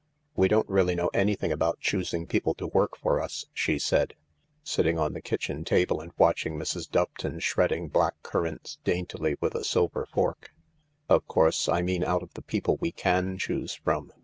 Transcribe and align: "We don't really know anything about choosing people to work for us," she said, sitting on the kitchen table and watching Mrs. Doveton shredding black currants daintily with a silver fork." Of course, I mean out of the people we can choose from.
"We 0.35 0.47
don't 0.47 0.67
really 0.67 0.95
know 0.95 1.11
anything 1.13 1.51
about 1.51 1.79
choosing 1.79 2.25
people 2.25 2.55
to 2.55 2.65
work 2.65 2.97
for 2.97 3.21
us," 3.21 3.45
she 3.53 3.77
said, 3.77 4.15
sitting 4.63 4.97
on 4.97 5.13
the 5.13 5.21
kitchen 5.21 5.63
table 5.63 6.01
and 6.01 6.11
watching 6.17 6.55
Mrs. 6.57 6.89
Doveton 6.89 7.39
shredding 7.39 7.87
black 7.87 8.15
currants 8.23 8.79
daintily 8.83 9.35
with 9.39 9.53
a 9.53 9.63
silver 9.63 10.07
fork." 10.11 10.53
Of 11.07 11.27
course, 11.27 11.69
I 11.69 11.83
mean 11.83 12.03
out 12.03 12.23
of 12.23 12.33
the 12.33 12.41
people 12.41 12.77
we 12.81 12.91
can 12.91 13.37
choose 13.37 13.75
from. 13.75 14.11